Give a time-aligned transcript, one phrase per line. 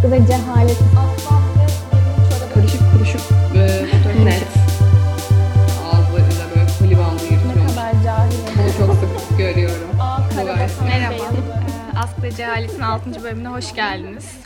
[0.00, 0.78] Askı ve cehalet.
[0.98, 1.66] Aslan ve.
[2.54, 3.20] Karışık kuruşuk
[3.56, 4.46] e, fotoğraf net.
[5.84, 7.74] Ağızlarıyla böyle koli bandı Ne yırtıyormuş.
[7.74, 8.32] kadar cahil.
[8.58, 10.00] Bunu çok sık görüyorum.
[10.00, 10.88] Aa, versiyon.
[10.88, 11.14] Merhaba.
[11.14, 13.22] Ee, Askı ve Cehalet'in 6.
[13.24, 14.36] bölümüne hoş geldiniz.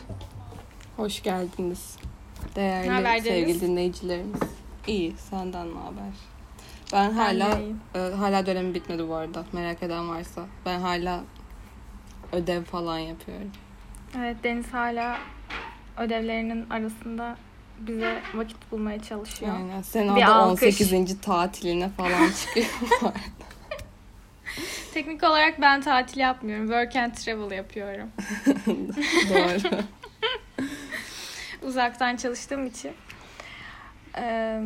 [0.97, 1.97] Hoş geldiniz.
[2.51, 3.25] Ne Değerli haber Deniz?
[3.25, 4.41] sevgili dinleyicilerimiz.
[4.87, 6.15] İyi, senden ne haber?
[6.93, 7.81] Ben hala iyiyim.
[7.95, 9.45] e, hala dönemi bitmedi bu arada.
[9.53, 10.41] Merak eden varsa.
[10.67, 11.21] Ben hala
[12.33, 13.51] ödev falan yapıyorum.
[14.19, 15.17] Evet Deniz hala
[15.99, 17.37] ödevlerinin arasında
[17.79, 19.55] bize vakit bulmaya çalışıyor.
[19.57, 19.83] Aynen.
[19.83, 20.81] Senada alkış.
[20.81, 21.21] 18.
[21.21, 22.67] tatiline falan çıkıyor.
[24.95, 26.67] Teknik olarak ben tatil yapmıyorum.
[26.67, 28.09] Work and travel yapıyorum.
[29.31, 29.85] Doğru.
[31.63, 32.93] Uzaktan çalıştığım için.
[34.19, 34.61] Ee,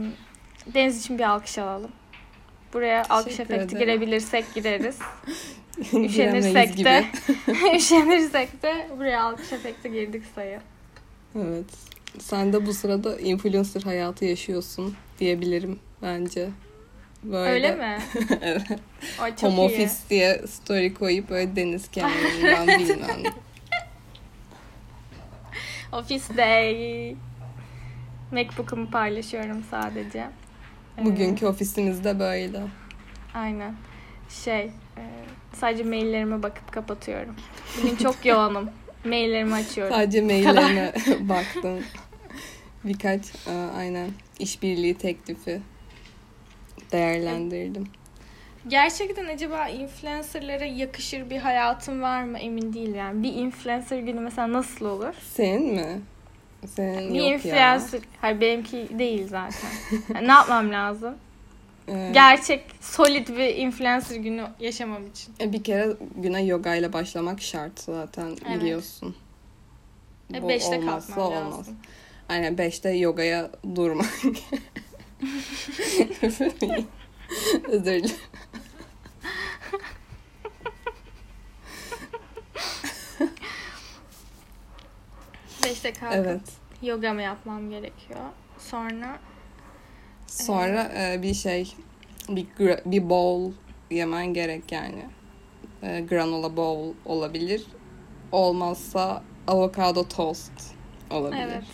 [0.75, 1.91] Deniz için bir alkış alalım.
[2.73, 3.87] Buraya alkış Teşekkür efekti ederim.
[4.01, 4.99] girebilirsek gireriz.
[5.93, 7.05] Üşenirsek de
[7.77, 10.61] üşenirsek de buraya alkış efekti girdik sayı.
[11.37, 11.65] Evet.
[12.19, 16.49] Sen de bu sırada influencer hayatı yaşıyorsun diyebilirim bence.
[17.23, 17.99] Böyle Öyle mi?
[18.41, 18.63] evet.
[19.21, 19.67] Ay, çok Home iyi.
[19.67, 23.33] office diye story koyup böyle deniz kenarından bilmem.
[25.93, 27.17] Office day.
[28.33, 30.27] Macbook'umu paylaşıyorum sadece.
[30.99, 32.63] Ee, Bugünkü ofisimizde böyle.
[33.35, 33.75] Aynen.
[34.45, 34.61] Şey,
[34.97, 35.03] e,
[35.55, 37.35] sadece maillerime bakıp kapatıyorum.
[37.79, 38.71] Bugün çok yoğunum.
[39.09, 39.95] Maillerimi açıyorum.
[39.95, 40.93] Sadece maillerine
[41.29, 41.85] baktım.
[42.85, 45.61] Birkaç e, aynen işbirliği teklifi
[46.93, 47.87] değerlendirdim.
[48.69, 53.23] Gerçekten acaba influencerlara yakışır bir hayatım var mı emin değilim yani.
[53.23, 55.15] Bir influencer günü mesela nasıl olur?
[55.35, 56.01] Senin mi?
[56.67, 59.71] Senin Bir yok influencer, hayır benimki değil zaten.
[60.15, 61.15] Yani ne yapmam lazım?
[61.89, 65.35] Ee, Gerçek, solid bir influencer günü yaşamam için.
[65.41, 68.61] E, Bir kere güne yoga ile başlamak şart zaten Evet.
[68.61, 69.17] biliyorsun.
[70.35, 71.59] E, Bu beşte olmazsa olmaz.
[71.59, 71.77] lazım.
[72.29, 74.07] Aynen 5'te yogaya durmak.
[76.23, 78.11] Özür dilerim.
[85.65, 86.41] Beşte kalkıp Evet.
[86.83, 88.21] yogamı yapmam gerekiyor.
[88.59, 89.19] Sonra
[90.29, 91.73] Sonra e, bir şey
[92.29, 92.47] bir
[92.87, 93.53] bir bowl
[93.91, 95.05] yemen gerek yani.
[95.83, 97.63] E, granola bowl olabilir.
[98.33, 100.53] Olmazsa avokado toast
[101.11, 101.43] olabilir.
[101.43, 101.65] evet.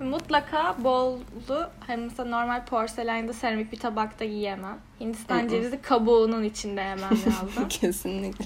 [0.00, 4.78] Mutlaka bollu, hani mesela normal porselende seramik bir tabakta yiyemem.
[5.00, 7.68] Hindistan cevizi kabuğunun içinde yemem lazım.
[7.68, 8.44] Kesinlikle.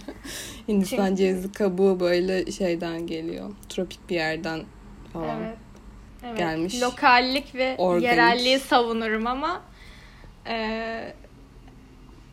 [0.69, 3.51] Hindistan Çünkü- cevizi kabuğu böyle şeyden geliyor.
[3.69, 4.61] Tropik bir yerden
[5.13, 5.43] falan.
[5.43, 5.59] evet.
[6.27, 6.39] Evet.
[6.39, 6.83] Gelmiş.
[6.83, 8.05] Lokallik ve Organik.
[8.05, 9.63] yerelliği savunurum ama
[10.47, 11.15] e,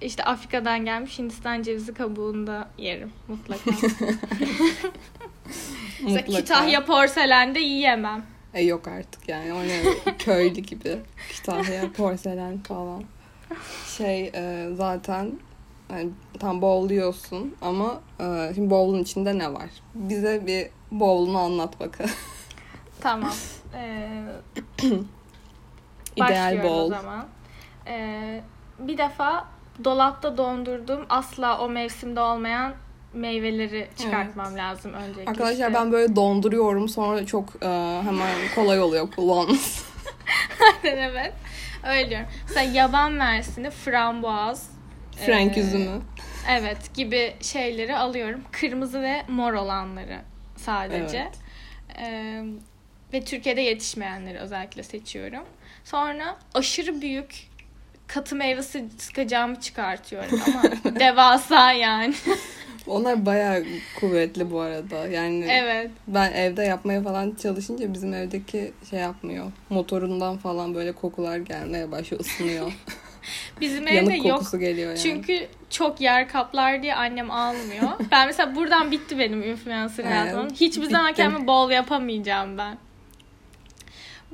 [0.02, 3.72] işte Afrika'dan gelmiş Hindistan cevizi kabuğunu da yerim mutlaka.
[6.02, 6.38] Mutlaka.
[6.38, 8.26] Kütahya porselende yiyemem.
[8.54, 9.82] E yok artık yani o ne
[10.18, 10.98] köylü gibi
[11.30, 13.04] Kütahya porselen falan.
[13.98, 15.32] Şey e, zaten
[15.88, 16.10] hani,
[16.40, 19.70] tam bowluyorsun ama e, şimdi bowlun içinde ne var?
[19.96, 22.12] Bize bir bowlunu anlat bakalım.
[23.02, 23.34] Tamam.
[23.74, 24.24] Ee,
[26.16, 27.26] İdeal Başlıyorum o zaman.
[27.88, 28.42] Ee,
[28.80, 29.48] bir defa
[29.84, 32.74] dolapta dondurduğum asla o mevsimde olmayan
[33.14, 35.32] meyveleri çıkartmam lazım öncelikle.
[35.32, 37.68] Arkadaşlar İşte- ben böyle donduruyorum sonra çok e,
[38.04, 39.84] hemen kolay oluyor kullanması.
[40.84, 41.34] evet.
[41.88, 42.28] Öyle diyorum.
[42.48, 44.70] Mesela yaban mersini, frambuaz,
[45.26, 46.02] Frank ee, üzümü.
[46.50, 48.42] evet gibi şeyleri alıyorum.
[48.52, 50.22] Kırmızı ve mor olanları
[50.56, 51.18] sadece.
[51.18, 51.40] Evet.
[52.00, 52.44] Ee,
[53.14, 55.44] ve Türkiye'de yetişmeyenleri özellikle seçiyorum.
[55.84, 57.52] Sonra aşırı büyük
[58.08, 60.64] katı meyvesi sıkacağımı çıkartıyorum ama
[61.00, 62.14] devasa yani.
[62.88, 63.64] Onlar bayağı
[64.00, 65.08] kuvvetli bu arada.
[65.08, 65.92] Yani evet.
[66.08, 69.52] ben evde yapmaya falan çalışınca bizim evdeki şey yapmıyor.
[69.70, 72.72] Motorundan falan böyle kokular gelmeye başlıyor, ısınıyor.
[73.62, 74.38] Bizim evde Yanık yok.
[74.38, 75.00] kokusu geliyor yani.
[75.00, 77.90] Çünkü çok yer kaplar diye annem almıyor.
[78.12, 80.50] Ben mesela buradan bitti benim influencer hayatım.
[80.50, 81.18] Hiçbir zaman bitti.
[81.18, 82.78] kendime bol yapamayacağım ben.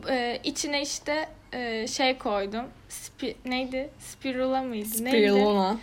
[0.10, 2.66] Ee, içine işte e, şey koydum.
[2.90, 3.90] Spi- neydi?
[4.00, 4.88] Spirula mıydı?
[5.04, 5.18] Neydi?
[5.30, 5.78] Spirulina.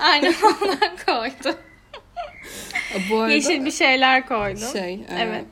[0.00, 1.58] Aynen ondan koydum.
[3.10, 4.68] Bu arada Yeşil bir şeyler koydum.
[4.72, 5.44] şey, e, Evet.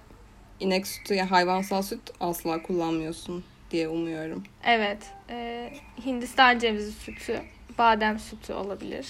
[0.61, 4.43] inek sütü ya hayvansal süt asla kullanmıyorsun diye umuyorum.
[4.65, 4.99] Evet.
[5.31, 5.71] e,
[6.07, 7.41] Hindistan cevizi sütü,
[7.79, 9.07] badem sütü olabilir.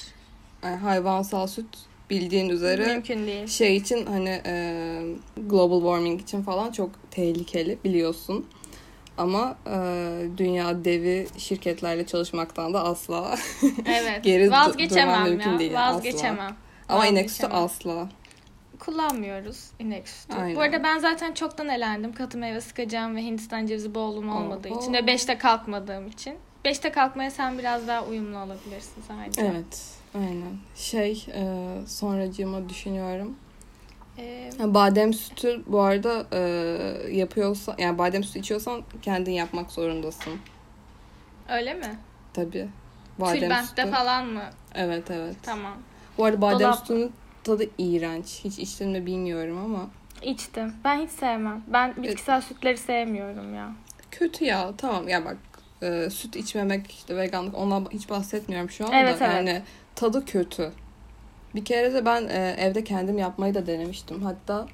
[0.62, 1.66] Yani hayvansal süt
[2.10, 3.46] bildiğin üzere Mümkün değil.
[3.46, 5.02] şey için hani e,
[5.36, 8.46] global warming için falan çok tehlikeli biliyorsun.
[9.18, 9.76] Ama e,
[10.36, 13.36] dünya devi şirketlerle çalışmaktan da asla.
[13.86, 14.24] Evet.
[14.24, 15.58] Geri Vazgeçemem mümkün ya.
[15.58, 15.96] değil asla.
[15.96, 16.56] Vazgeçemem.
[16.88, 17.98] Ama inek sütü Vazgeçemem.
[17.98, 18.08] asla.
[18.78, 20.34] kullanmıyoruz inek sütü.
[20.34, 20.56] Aynen.
[20.56, 22.12] Bu arada ben zaten çoktan elendim.
[22.12, 24.80] Katı meyve sıkacağım ve Hindistan cevizi boğulum olmadığı Oho.
[24.82, 26.34] için ve 5'te kalkmadığım için.
[26.64, 29.40] 5'te kalkmaya sen biraz daha uyumlu olabilirsin sadece.
[29.42, 29.82] Evet.
[30.14, 30.56] Aynen.
[30.76, 31.44] Şey e,
[31.86, 33.36] sonracığıma düşünüyorum.
[34.18, 36.38] Ee, badem sütü bu arada e,
[37.10, 40.32] yapıyorsan yani badem sütü içiyorsan kendin yapmak zorundasın.
[41.48, 41.98] öyle mi?
[42.34, 42.68] Tabii.
[43.20, 43.90] Badem Tülbentte sütü.
[43.90, 44.42] falan mı?
[44.74, 45.36] Evet evet.
[45.42, 45.74] Tamam.
[46.18, 47.12] Bu arada badem Dolap- sütünün
[47.44, 48.40] tadı iğrenç.
[48.44, 49.90] Hiç içtin mi bilmiyorum ama.
[50.22, 50.74] İçtim.
[50.84, 51.62] Ben hiç sevmem.
[51.66, 53.72] Ben bitkisel sütleri sevmiyorum ya.
[54.10, 55.36] Kötü ya tamam ya bak
[55.82, 58.96] e, süt içmemek işte veganlık ondan hiç bahsetmiyorum şu anda.
[58.96, 59.34] Evet, evet.
[59.34, 59.62] Yani
[59.94, 60.72] tadı kötü.
[61.54, 64.22] Bir kere de ben e, evde kendim yapmayı da denemiştim.
[64.22, 64.66] Hatta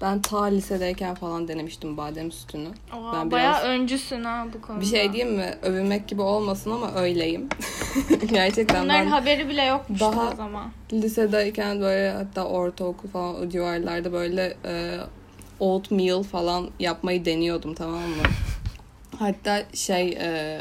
[0.00, 2.68] ben ta lisedeyken falan denemiştim badem sütünü.
[2.96, 4.80] Oha, Ben bayağı öncüsün ha bu konuda.
[4.80, 5.54] Bir şey diyeyim mi?
[5.62, 7.48] Övünmek gibi olmasın ama öyleyim.
[8.32, 10.70] Gerçekten Bunların ben haberi bile yokmuş daha- o zaman.
[10.92, 14.96] lisedeyken böyle hatta ortaokul falan o civarlarda böyle e,
[15.60, 18.22] oatmeal falan yapmayı deniyordum tamam mı?
[19.18, 20.60] Hatta şey e,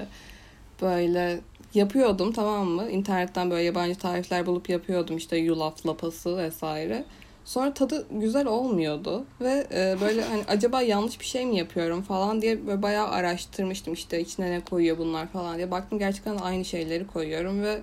[0.81, 1.39] böyle
[1.75, 2.89] yapıyordum tamam mı?
[2.89, 7.05] İnternetten böyle yabancı tarifler bulup yapıyordum işte yulaf lapası vesaire.
[7.45, 12.41] Sonra tadı güzel olmuyordu ve e, böyle hani acaba yanlış bir şey mi yapıyorum falan
[12.41, 15.71] diye böyle bayağı araştırmıştım işte içine ne koyuyor bunlar falan diye.
[15.71, 17.81] Baktım gerçekten aynı şeyleri koyuyorum ve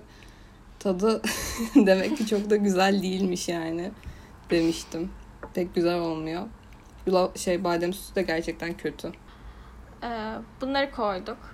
[0.79, 1.21] tadı
[1.75, 3.91] demek ki çok da güzel değilmiş yani
[4.49, 5.11] demiştim.
[5.53, 6.43] Pek güzel olmuyor.
[7.07, 9.11] Yulaf şey badem sütü de gerçekten kötü.
[10.03, 11.52] Ee, bunları koyduk.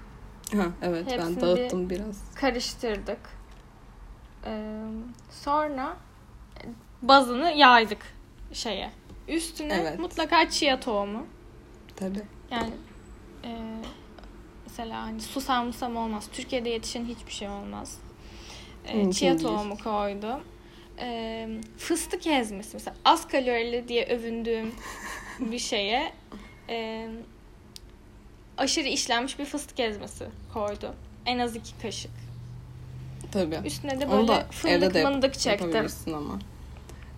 [0.57, 2.33] Ha evet Hepsini ben dağıttım biraz.
[2.35, 3.19] Karıştırdık.
[4.45, 4.71] Ee,
[5.31, 5.97] sonra
[7.01, 8.01] bazını yaydık
[8.53, 8.91] şeye.
[9.27, 9.99] Üstüne Evet.
[9.99, 11.25] mutlaka chia tohumu.
[11.95, 12.21] Tabii.
[12.51, 12.73] Yani
[13.43, 13.57] e,
[14.65, 16.27] mesela hani susam musam olmaz.
[16.33, 17.97] Türkiye'de yetişen hiçbir şey olmaz.
[18.87, 20.41] E, chia tohumu koydum.
[20.99, 21.47] E,
[21.77, 24.71] fıstık ezmesi mesela az kalorili diye övündüğüm
[25.39, 26.13] bir şeye
[26.69, 27.07] e,
[28.59, 30.95] aşırı işlenmiş bir fıstık ezmesi koydum.
[31.25, 32.11] En az iki kaşık.
[33.31, 33.59] Tabii.
[33.65, 36.15] Üstüne de Onu da böyle evde fındık de mındık çektim.
[36.15, 36.39] ama.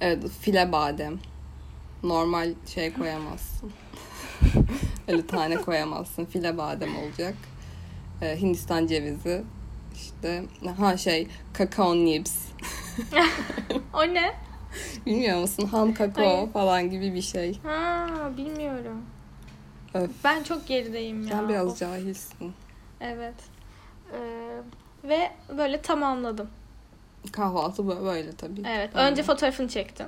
[0.01, 1.19] Evet file badem.
[2.03, 3.71] Normal şey koyamazsın.
[5.07, 6.25] Öyle tane koyamazsın.
[6.25, 7.35] File badem olacak.
[8.21, 9.43] Ee, Hindistan cevizi.
[9.95, 10.43] İşte
[10.77, 12.33] ha şey kakao nibs.
[13.93, 14.33] O ne?
[15.05, 15.67] Bilmiyor musun?
[15.71, 16.51] Ham kakao Hayır.
[16.51, 17.59] falan gibi bir şey.
[17.63, 19.01] Ha bilmiyorum.
[19.93, 20.09] Öf.
[20.23, 21.29] Ben çok gerideyim ya.
[21.29, 21.79] Sen biraz Of.
[21.79, 22.53] cahilsin.
[23.01, 23.35] Evet.
[24.13, 24.17] Ee,
[25.03, 26.49] ve böyle tamamladım.
[27.31, 28.61] Kahvaltı bö- böyle tabii.
[28.67, 28.95] Evet.
[28.95, 29.11] Aynen.
[29.11, 30.07] Önce fotoğrafını çektim.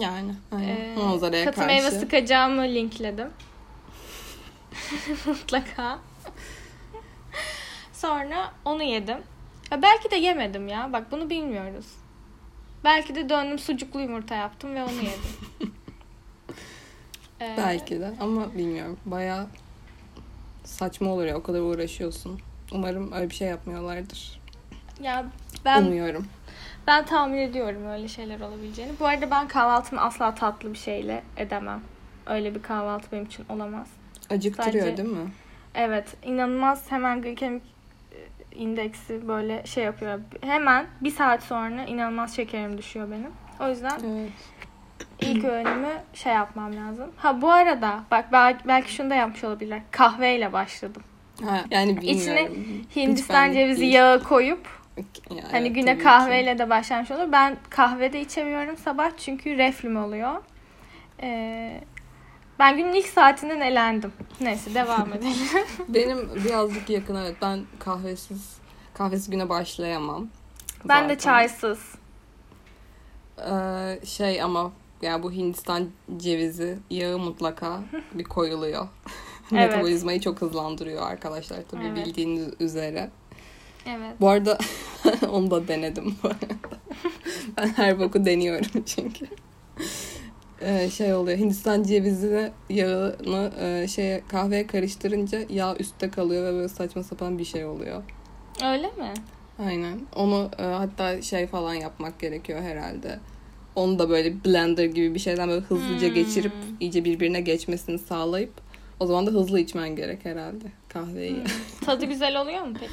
[0.00, 0.34] Yani.
[0.52, 0.76] Aynen.
[0.76, 1.66] Ee, Manzaraya katı karşı.
[1.66, 3.28] meyve sıkacağımı linkledim.
[5.26, 5.98] Mutlaka.
[7.92, 9.18] Sonra onu yedim.
[9.70, 10.92] Ya belki de yemedim ya.
[10.92, 11.86] Bak bunu bilmiyoruz.
[12.84, 15.72] Belki de döndüm sucuklu yumurta yaptım ve onu yedim.
[17.40, 18.96] Ee, Belki de ama bilmiyorum.
[19.04, 19.46] Baya
[20.64, 22.40] saçma olur ya o kadar uğraşıyorsun.
[22.72, 24.40] Umarım öyle bir şey yapmıyorlardır.
[25.00, 25.24] Ya
[25.64, 26.26] ben Umuyorum.
[26.86, 28.92] ben tahmin ediyorum öyle şeyler olabileceğini.
[29.00, 31.80] Bu arada ben kahvaltımı asla tatlı bir şeyle edemem.
[32.26, 33.86] Öyle bir kahvaltı benim için olamaz.
[34.30, 35.30] Acıktırıyor Sadece- değil mi?
[35.74, 37.62] Evet, inanılmaz hemen glikemik
[38.12, 40.20] e, indeksi böyle şey yapıyor.
[40.40, 43.30] Hemen bir saat sonra inanılmaz şekerim düşüyor benim.
[43.60, 44.30] O yüzden Evet.
[45.20, 47.10] İlk öğünümü şey yapmam lazım.
[47.16, 49.80] Ha bu arada bak belki, belki şunu da yapmış olabilirler.
[49.90, 51.02] Kahveyle başladım.
[51.44, 52.20] Ha, yani bilmiyorum.
[52.20, 52.50] İçine
[52.96, 53.92] Hindistan cevizi değil.
[53.94, 54.66] yağı koyup
[55.30, 56.04] Ya, hani evet, güne tabii ki.
[56.04, 57.32] kahveyle de başlamış olur.
[57.32, 60.42] Ben kahve de içemiyorum sabah çünkü reflüm oluyor.
[61.22, 61.80] Ee,
[62.58, 64.12] ben günün ilk saatinden elendim.
[64.40, 65.32] Neyse devam edelim.
[65.88, 67.36] Benim birazcık yakın evet.
[67.42, 68.56] Ben kahvesiz
[68.94, 70.28] kahvesiz güne başlayamam.
[70.84, 71.30] ben de Zaten.
[71.30, 71.94] çaysız.
[73.38, 74.72] Ee, şey ama
[75.02, 77.80] yani bu Hindistan cevizi yağı mutlaka
[78.14, 78.88] bir koyuluyor.
[79.52, 79.70] Evet.
[79.70, 82.06] Metabolizmayı çok hızlandırıyor arkadaşlar tabii Evet.
[82.06, 83.10] bildiğiniz üzere.
[83.86, 84.14] Evet.
[84.20, 84.58] Bu arada
[85.30, 86.80] onu da denedim bu arada.
[87.56, 89.26] ben her boku deniyorum çünkü.
[90.60, 96.68] Ee, şey oluyor Hindistan cevizi yağını e, şeye kahveye karıştırınca yağ üstte kalıyor ve böyle
[96.68, 98.02] saçma sapan bir şey oluyor.
[98.64, 99.12] Öyle mi?
[99.58, 100.00] Aynen.
[100.14, 103.18] Onu e, hatta şey falan yapmak gerekiyor herhalde.
[103.76, 106.14] Onu da böyle blender gibi bir şeyden böyle hızlıca Hmm.
[106.14, 108.52] geçirip iyice birbirine geçmesini sağlayıp
[109.00, 111.36] o zaman da hızlı içmen gerek herhalde kahveyi.
[111.36, 111.44] Hmm.
[111.86, 112.92] Tadı güzel oluyor mu peki?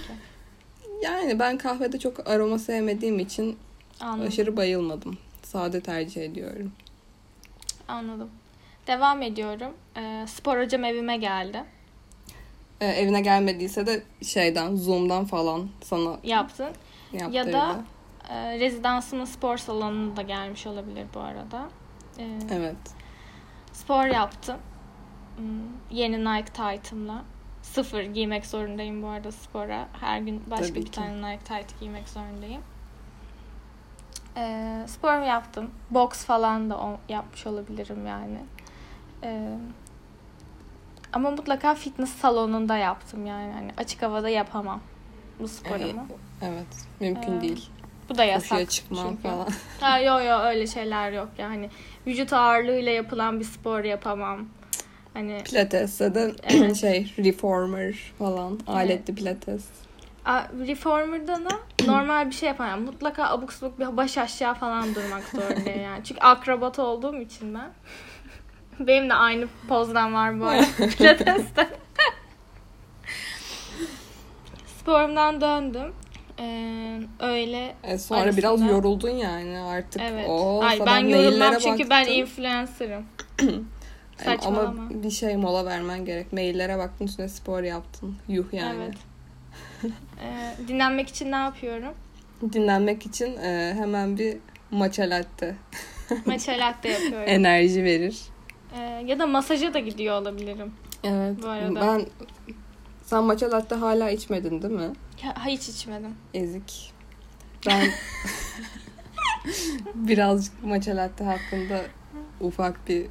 [1.03, 3.57] Yani ben kahvede çok aroma sevmediğim için
[3.99, 4.27] Anladım.
[4.27, 5.17] aşırı bayılmadım.
[5.43, 6.71] Sade tercih ediyorum.
[7.87, 8.29] Anladım.
[8.87, 9.71] Devam ediyorum.
[9.97, 11.63] Ee, spor hocam evime geldi.
[12.81, 16.67] E, evine gelmediyse de şeyden Zoom'dan falan sana Yaptın.
[17.13, 17.35] yaptırdı.
[17.35, 17.83] Ya da
[18.33, 21.69] e, rezidansımın spor salonuna da gelmiş olabilir bu arada.
[22.19, 22.75] Ee, Evet.
[23.73, 24.57] Spor yaptım.
[25.37, 25.47] Hmm,
[25.91, 27.21] Yeni Nike Tight'ımla.
[27.61, 29.87] Sıfır giymek zorundayım bu arada spora.
[29.99, 30.91] Her gün başka Tabii bir ki.
[30.91, 32.61] tane Nike Tight giymek zorundayım.
[34.37, 35.71] Ee, spor yaptım.
[35.91, 38.37] Boks falan da yapmış olabilirim yani.
[39.23, 39.57] Ee,
[41.13, 43.53] ama mutlaka fitness salonunda yaptım yani.
[43.53, 44.79] Hani açık havada yapamam
[45.39, 46.05] bu sporumu.
[46.41, 46.87] Evet.
[46.99, 47.69] Mümkün Ee, değil.
[48.09, 48.49] Bu da yasak.
[48.49, 49.21] Koşuya çıkmam çünkü.
[49.23, 49.47] falan.
[49.79, 51.69] Ha yo yo öyle şeyler yok yani.
[52.07, 54.45] Vücut ağırlığıyla yapılan bir spor yapamam.
[55.13, 56.75] Hani Pilates'te de Evet.
[56.75, 58.59] şey reformer falan.
[58.67, 59.65] Aletli pilates.
[60.25, 61.49] a- reformer'da da
[61.87, 62.81] normal bir şey yapamam.
[62.81, 66.03] Mutlaka abuk sabuk bir baş aşağı falan durmak zorundayım yani.
[66.03, 67.69] Çünkü akrobat olduğum için ben.
[68.87, 70.65] Benim de aynı pozdan var bu arada
[70.97, 71.69] pilateste.
[74.79, 75.93] Sporumdan döndüm.
[76.39, 80.01] Ee, öyle E sonra Arasında- biraz yoruldun yani artık.
[80.01, 80.25] evet.
[80.29, 83.05] O Ay ben yorulmam çünkü ben influencer'ım.
[84.25, 84.89] Ama Saçmalama.
[85.03, 86.33] bir şey mola vermen gerek.
[86.33, 88.15] Maillere baktın üstüne spor yaptın.
[88.27, 88.83] Yuh yani.
[88.83, 88.95] Evet.
[90.23, 91.93] Ee, dinlenmek için ne yapıyorum?
[92.53, 94.37] Dinlenmek için e, hemen bir
[94.71, 95.55] matcha latte
[96.25, 97.23] Matcha latte yapıyorum.
[97.29, 98.19] enerji verir.
[98.77, 100.73] Ee, ya da masaja da gidiyor olabilirim.
[101.03, 101.43] Evet.
[101.43, 101.81] Bu arada.
[101.81, 102.05] Ben
[103.03, 104.91] sen matcha latte hala içmedin değil mi?
[105.21, 106.15] Ha, hiç içmedim.
[106.33, 106.93] Ezik.
[107.67, 107.87] Ben
[109.95, 111.81] birazcık matcha latte hakkında
[112.41, 113.05] ufak bir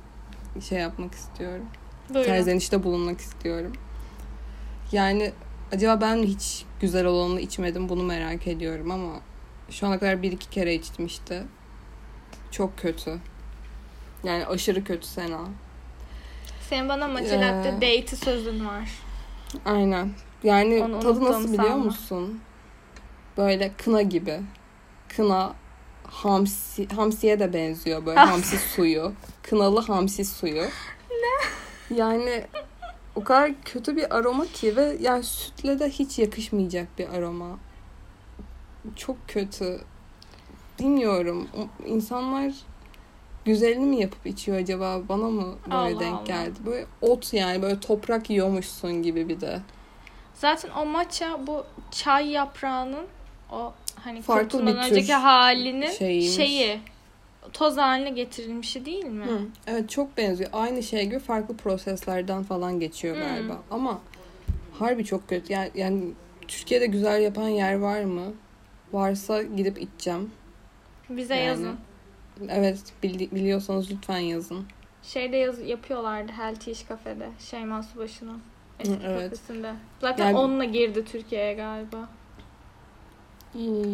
[0.69, 1.67] şey yapmak istiyorum.
[2.09, 2.27] Buyurun.
[2.29, 3.73] Serzenişte bulunmak istiyorum.
[4.93, 5.33] Yani
[5.73, 9.13] acaba ben hiç güzel olanını içmedim bunu merak ediyorum ama
[9.71, 11.43] şu ana kadar bir iki kere içtim işte.
[12.51, 13.19] Çok kötü.
[14.25, 15.41] Yani aşırı kötü Sena.
[16.69, 18.89] Senin bana matcha Ee, latte date'i sözün var.
[19.65, 20.11] Aynen.
[20.43, 21.85] Yani Onu tadı nasıl biliyor sanma.
[21.85, 22.41] musun?
[23.37, 24.41] Böyle kına gibi.
[25.09, 25.55] Kına
[26.05, 29.13] hamsi hamsiye de benziyor böyle hamsi suyu.
[29.43, 30.63] Kınalı hamsi suyu.
[31.11, 31.97] Ne?
[31.97, 32.45] Yani
[33.15, 37.59] o kadar kötü bir aroma ki ve yani sütle de hiç yakışmayacak bir aroma.
[38.97, 39.81] Çok kötü.
[40.81, 41.49] Bilmiyorum.
[41.87, 42.53] İnsanlar
[43.45, 45.01] güzelini mi yapıp içiyor acaba?
[45.09, 46.25] Bana mı böyle Allah denk Allah.
[46.25, 46.59] geldi?
[46.67, 49.61] Böyle ot yani böyle toprak yiyormuşsun gibi bir de.
[50.35, 53.07] Zaten o matcha bu çay yaprağının
[53.53, 53.73] o
[54.05, 56.37] hani Farklı bir tür önceki halinin şeyiymiş.
[56.37, 56.81] şeyi
[57.53, 59.25] toz haline getirilmişi değil mi?
[59.25, 60.51] Hı, Evet çok benziyor.
[60.53, 63.21] Aynı şey gibi farklı proseslerden falan geçiyor Hı.
[63.21, 63.63] galiba.
[63.71, 64.01] Ama
[64.79, 65.53] harbi çok kötü.
[65.53, 66.03] Yani, yani
[66.49, 68.23] Türkiye'de güzel yapan yer var mı?
[68.93, 70.31] Varsa gidip içeceğim.
[71.11, 71.47] Bize Yani.
[71.47, 71.77] yazın.
[72.49, 74.65] Evet bili- biliyorsanız lütfen yazın.
[75.03, 77.29] Şeyde yaz yapıyorlardı Healthy Iş Cafe'de.
[77.51, 78.39] Şeyma Subaşı'nın
[78.81, 79.23] eski evet.
[79.31, 79.73] kafesinde.
[80.01, 82.09] Zaten Yani- onunla girdi Türkiye'ye galiba.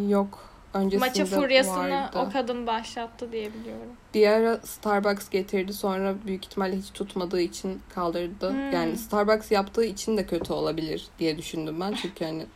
[0.09, 0.49] Yok.
[0.75, 2.19] Öncesinde Maça furyasını vardı.
[2.19, 3.93] o kadın başlattı diye biliyorum.
[4.15, 8.51] Bir ara Starbucks getirdi sonra büyük ihtimalle hiç tutmadığı için kaldırdı.
[8.51, 8.73] Hmm.
[8.73, 11.95] Yani Starbucks yaptığı için de kötü olabilir diye düşündüm ben.
[12.03, 12.47] Çünkü hani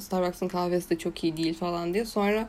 [0.00, 2.04] Starbucks'ın kahvesi de çok iyi değil falan diye.
[2.04, 2.48] Sonra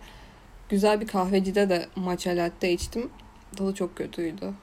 [0.72, 3.10] güzel bir kahvecide de matcha latte içtim.
[3.56, 4.54] Tadı çok kötüydü.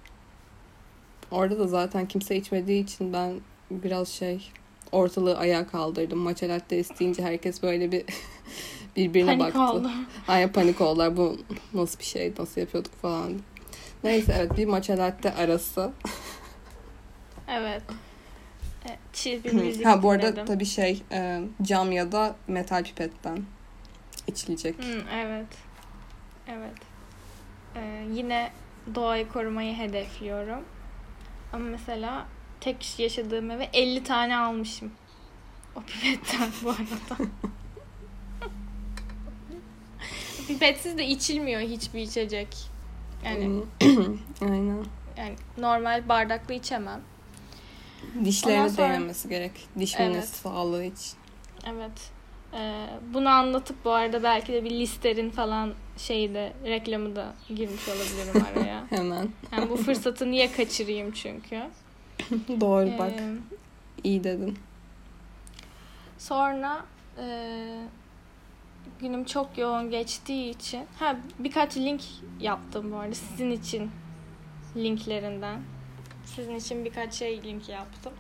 [1.31, 3.33] Orada da zaten kimse içmediği için ben
[3.71, 4.50] biraz şey
[4.93, 6.19] ortalığı ayağa kaldırdım.
[6.19, 8.05] Matcha latte isteyince herkes böyle bir
[8.97, 9.61] birbirine Panik baktı.
[9.73, 9.91] oldu.
[10.29, 11.17] Ay panik oldular.
[11.17, 11.37] Bu
[11.75, 12.33] nasıl bir şey?
[12.38, 13.33] Nasıl yapıyorduk falan.
[14.05, 15.93] Neyse evet bir matcha latte arası.
[17.49, 17.83] Evet.
[18.88, 20.47] E, Chill bir müzik ha bu arada dinledim.
[20.47, 23.38] tabii şey e, cam ya da metal pipetten
[24.27, 24.75] içilecek.
[24.85, 25.47] Hı, evet.
[26.49, 26.76] Evet.
[27.76, 28.50] Ee, yine
[28.95, 30.64] doğayı korumayı hedefliyorum.
[31.52, 32.26] Ama mesela
[32.61, 34.93] tek yaşadığım eve 50 tane almışım.
[35.76, 37.31] O pipetten bu arada.
[40.49, 42.49] Pipetsiz de içilmiyor hiçbir içecek.
[43.25, 43.62] Yani.
[44.40, 44.85] Aynen.
[45.17, 47.00] yani normal bardaklı içemem.
[48.25, 49.69] Dişlerine sonra- değmemesi gerek.
[49.78, 50.28] Diş Evet.
[50.28, 51.19] sağlığı için.
[51.67, 52.11] Evet.
[52.55, 57.88] Ee, bunu anlatıp bu arada belki de bir listerin falan şeyi de reklamı da girmiş
[57.88, 58.87] olabilirim araya.
[58.90, 59.28] Hemen.
[59.52, 61.62] Yani bu fırsatı niye kaçırayım çünkü.
[62.61, 63.12] Doğru bak.
[63.12, 63.35] Ee,
[64.05, 64.59] İyi dedin.
[66.19, 66.85] sonra
[67.19, 67.26] e,
[69.00, 72.02] günüm çok yoğun geçtiği için ha birkaç link
[72.40, 73.90] yaptım bu arada sizin için
[74.76, 75.61] linklerinden.
[76.25, 78.12] Sizin için birkaç şey link yaptım.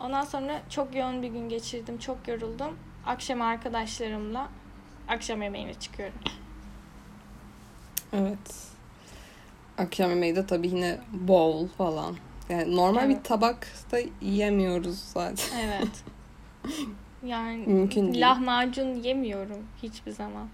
[0.00, 1.98] Ondan sonra çok yoğun bir gün geçirdim.
[1.98, 2.76] Çok yoruldum.
[3.08, 4.48] Akşam arkadaşlarımla
[5.08, 6.18] akşam yemeğine çıkıyorum.
[8.12, 8.66] Evet.
[9.78, 12.16] Akşam yemeği de tabii yine bowl falan.
[12.48, 13.18] Yani normal Evet.
[13.18, 15.58] bir tabakta yiyemiyoruz zaten.
[15.60, 16.04] Evet.
[17.26, 18.20] Yani Mümkün değil.
[18.20, 20.48] lahmacun yemiyorum hiçbir zaman.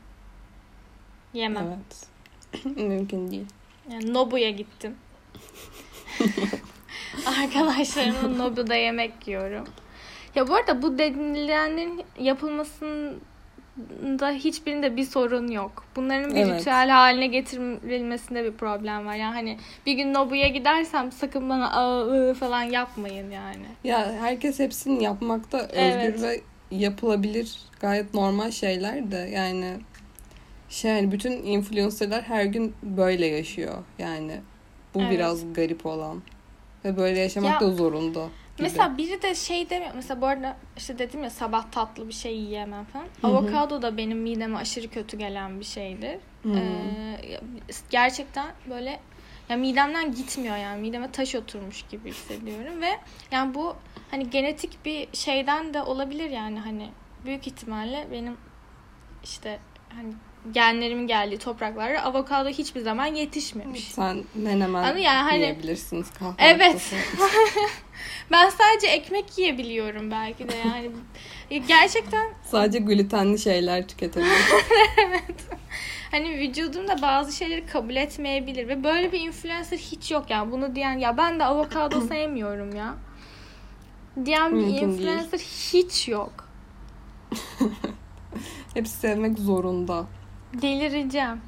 [1.34, 1.66] Yemem.
[1.66, 2.06] Evet.
[2.76, 3.46] Mümkün değil.
[3.92, 4.94] Yani Nobu'ya gittim.
[7.42, 9.66] Arkadaşlarımla Nobu'da yemek yiyorum.
[10.34, 15.84] Ya bu arada bu denilenlerin yapılmasında hiçbirinde bir sorun yok.
[15.96, 16.60] Bunların bir Evet.
[16.60, 19.14] ritüel haline getirilmesinde bir problem var.
[19.14, 23.66] Yani hani bir gün Nobu'ya gidersem sakın bana aa falan yapmayın yani.
[23.84, 26.22] Ya herkes hepsini yapmakta özgür Evet.
[26.22, 29.76] ve yapılabilir gayet normal şeyler de yani
[30.68, 34.40] şey yani bütün influencerlar her gün böyle yaşıyor yani
[34.94, 35.10] bu Evet.
[35.10, 36.22] biraz garip olan
[36.84, 38.62] ve böyle yaşamak Ya, da zorunda gibi.
[38.62, 39.92] Mesela biri de şey demiyor.
[39.94, 43.04] Mesela bu arada işte dedim ya sabah tatlı bir şey yiyemem falan.
[43.04, 43.26] Hı hı.
[43.26, 46.18] Avokado da benim mideme aşırı kötü gelen bir şeydir.
[46.54, 47.40] Ee,
[47.90, 49.00] gerçekten böyle
[49.48, 52.90] ya midemden gitmiyor yani mideme taş oturmuş gibi hissediyorum ve
[53.30, 53.76] yani bu
[54.10, 56.90] hani genetik bir şeyden de olabilir yani hani
[57.24, 58.36] büyük ihtimalle benim
[59.24, 59.58] işte
[59.94, 60.12] hani
[60.52, 63.84] genlerimin geldiği topraklarda avokado hiçbir zaman yetişmemiş.
[63.84, 66.44] Sen menemen Ama yani hani- yiyebilirsiniz kahvaltıda.
[66.46, 66.92] Evet.
[68.30, 70.90] Ben sadece ekmek yiyebiliyorum belki de yani.
[71.50, 74.34] Ya Gerçekten Sadece glutenli şeyler tüketebilirim.
[76.10, 80.74] hani vücudum da bazı şeyleri kabul etmeyebilir ve böyle bir influencer hiç yok yani bunu
[80.74, 82.94] diyen ya ben de avokado sevmiyorum ya
[84.24, 84.82] diyen bir Mümkün değil.
[85.08, 86.48] influencer hiç yok.
[88.74, 90.06] Hepsi sevmek zorunda.
[90.62, 91.40] Delireceğim.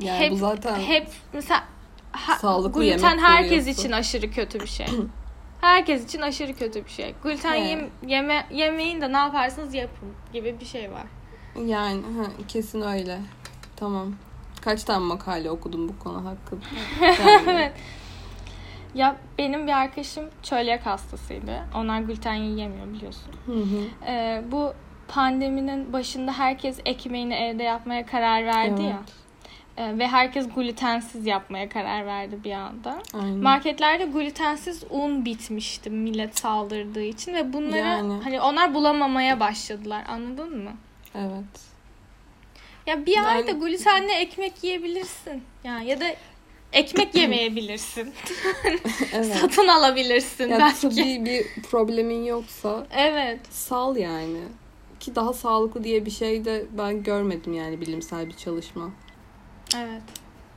[0.00, 1.64] Yani Hep- bu zaten Hep mesela
[2.12, 3.70] ha, Sağlıklı gluten yemek herkes furyası.
[3.80, 4.86] için aşırı kötü bir şey.
[5.60, 7.14] herkes için aşırı kötü bir şey.
[7.22, 11.04] Gluten yem, yeme, yemeyin de ne yaparsanız yapın gibi bir şey var.
[11.66, 13.20] yani ha, kesin öyle.
[13.76, 14.14] Tamam.
[14.60, 16.64] Kaç tane makale okudum bu konu hakkında.
[17.50, 17.72] Evet.
[18.94, 21.62] Ya benim bir arkadaşım çölyak hastasıydı.
[21.74, 23.32] Onlar gluten yiyemiyor biliyorsun.
[23.46, 24.06] Hı hı.
[24.10, 24.72] Ee, bu
[25.08, 28.90] pandeminin başında herkes ekmeğini evde yapmaya karar verdi Evet.
[28.90, 29.02] ya.
[29.76, 33.02] Ee, ve herkes glutensiz yapmaya karar verdi bir anda.
[33.14, 33.36] Aynen.
[33.36, 38.20] Marketlerde glutensiz un bitmişti millet saldırdığı için ve bunları Yani.
[38.24, 40.04] hani onlar bulamamaya başladılar.
[40.08, 40.70] Anladın mı?
[41.14, 41.60] Evet.
[42.86, 45.42] Ya bir Yani- ayda glutenli ekmek yiyebilirsin.
[45.64, 46.04] Ya ya da
[46.72, 48.12] ekmek yemeyebilirsin.
[49.12, 49.36] Evet.
[49.36, 50.80] Satın alabilirsin Ya belki.
[50.80, 53.40] tıbbi bir problemin yoksa Evet.
[53.50, 54.38] sal yani.
[55.04, 58.90] Ki daha sağlıklı diye bir şey de ben görmedim yani bilimsel bir çalışma.
[59.76, 60.02] Evet.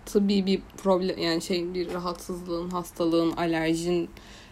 [0.05, 4.09] Tıbbi bir problem yani şey bir rahatsızlığın, hastalığın, alerjin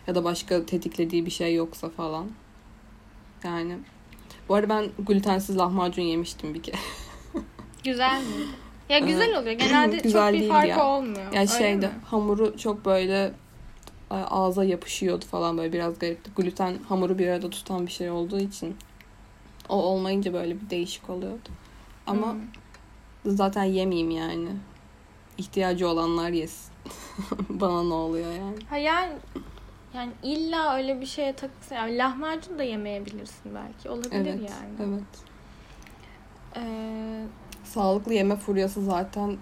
[0.07, 2.27] ya da başka tetiklediği bir şey yoksa falan.
[3.43, 3.77] Yani
[4.49, 6.77] bu arada ben glutensiz lahmacun yemiştim bir kere.
[7.83, 8.45] Güzel mi?
[8.89, 9.55] Ya güzel oluyor.
[9.59, 10.87] Genelde Güzel çok bir farkı ya.
[10.87, 11.33] olmuyor.
[11.33, 11.93] Yani şeyde mi?
[12.05, 13.33] hamuru çok böyle
[14.11, 16.31] e, ağza yapışıyordu falan böyle biraz garipti.
[16.35, 18.75] Gluten hamuru bir arada tutan bir şey olduğu için
[19.69, 21.49] o olmayınca böyle bir değişik oluyordu.
[22.07, 22.39] Ama Hmm.
[23.25, 24.49] zaten yemeyeyim yani.
[25.37, 26.73] İhtiyacı olanlar yesin.
[27.49, 28.55] Bana ne oluyor yani?
[28.69, 29.11] Ha yani
[29.93, 33.89] yani illa öyle bir şeye takılsa yani lahmacun da yemeyebilirsin belki.
[33.89, 34.49] Olabilir Evet.
[34.49, 34.89] yani.
[34.89, 35.03] Evet.
[36.55, 37.25] Ee,
[37.63, 39.37] Sağlıklı yeme furyası zaten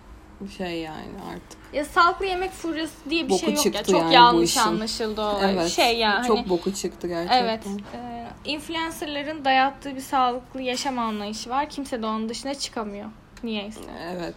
[0.58, 1.60] şey yani artık.
[1.74, 3.84] ya sağlıklı yemek furyası diye bir Boku şey yok ya.
[3.84, 5.40] Çok yani yanlış anlaşıldı o.
[5.44, 5.70] Evet.
[5.70, 7.44] Şey ya Çok hani boku çıktı gerçekten.
[7.44, 7.64] Evet.
[7.94, 11.70] E, influencerların dayattığı bir sağlıklı yaşam anlayışı var.
[11.70, 13.10] Kimse de onun dışına çıkamıyor.
[13.44, 13.80] Niyeyse.
[14.12, 14.36] Evet.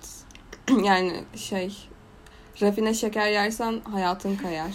[0.85, 1.77] yani şey
[2.62, 4.73] rafine şeker yersen hayatın kayar.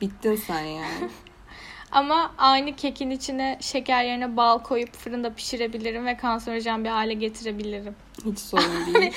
[0.00, 1.08] Bittin sen yani.
[1.92, 7.96] Ama aynı kekin içine şeker yerine bal koyup fırında pişirebilirim ve kanserojen bir hale getirebilirim.
[8.24, 9.12] Hiç sorun değil.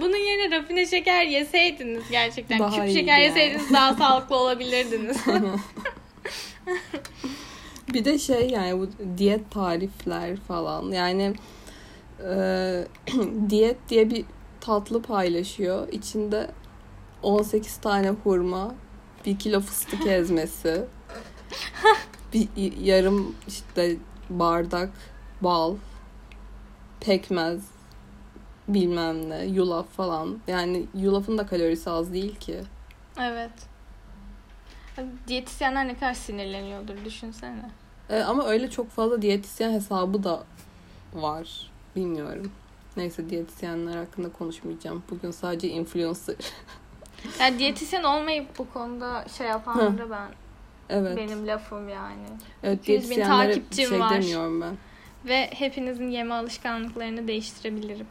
[0.00, 2.58] Bunun yerine rafine şeker yeseydiniz gerçekten.
[2.58, 3.24] Daha Küp şeker yani.
[3.24, 5.16] yeseydiniz daha sağlıklı olabilirdiniz.
[7.92, 11.34] Bir de şey yani bu diyet tarifler falan yani
[12.24, 12.84] e,
[13.50, 14.24] diyet diye bir
[14.60, 15.88] tatlı paylaşıyor.
[15.92, 16.50] İçinde
[17.22, 18.74] 18 tane hurma,
[19.26, 20.84] bir kilo fıstık ezmesi,
[22.32, 22.48] bir
[22.80, 23.96] yarım işte
[24.30, 24.90] bardak
[25.40, 25.76] bal,
[27.00, 27.62] pekmez,
[28.68, 30.38] bilmem ne, yulaf falan.
[30.48, 32.60] Yani yulafın da kalorisi az değil ki.
[33.20, 33.73] evet.
[35.28, 37.70] Diyetisyenler ne kadar sinirleniyordur düşünsene.
[38.10, 40.44] E, ama öyle çok fazla diyetisyen hesabı da
[41.14, 41.70] var.
[41.96, 42.52] Bilmiyorum.
[42.96, 45.02] Neyse diyetisyenler hakkında konuşmayacağım.
[45.10, 46.36] Bugün sadece influencer.
[47.40, 50.28] Yani diyetisyen olmayıp bu konuda şey yapan da ben
[50.88, 51.16] Evet.
[51.16, 52.26] benim lafım yani.
[52.62, 54.10] evet 200 bin takipçim şey var.
[54.10, 54.76] demiyorum ben.
[55.24, 58.06] Ve hepinizin yeme alışkanlıklarını değiştirebilirim.